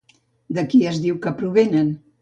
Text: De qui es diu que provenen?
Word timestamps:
De 0.59 0.63
qui 0.71 0.81
es 0.93 0.99
diu 1.05 1.21
que 1.27 1.37
provenen? 1.43 1.97